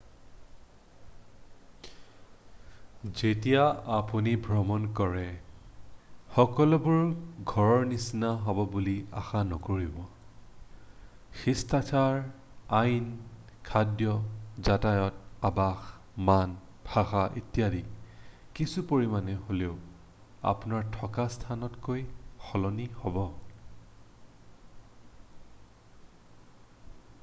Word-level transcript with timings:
"যেতিয়া 3.17 3.65
আপুনি 3.97 4.31
ভ্ৰমণ 4.45 4.85
কৰে 4.99 5.25
সকলোবোৰ 6.37 6.95
"ঘৰৰ 7.51 7.83
নিচিনা" 7.91 8.31
হব 8.47 8.61
বুলি 8.75 8.95
আশা 9.21 9.41
নকৰিব। 9.49 9.99
শিষ্টাচাৰ 11.43 12.17
আইন 12.79 13.05
খাদ্য 13.69 14.15
যাতায়ত 14.69 15.47
আবাস 15.51 15.93
মান 16.31 16.55
ভাষা 16.89 17.25
ইত্যাদি 17.43 17.81
কিছু 18.61 18.85
পৰিমাণে 18.93 19.35
হ'লেও 19.43 19.75
আপোনাৰ 20.53 20.89
থকা 20.97 21.27
স্থানতকৈ 21.37 22.03
সলনি 22.49 22.89
হ'ব।"" 23.05 23.21